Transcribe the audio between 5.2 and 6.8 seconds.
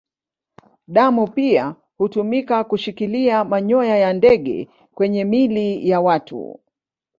miili ya watu.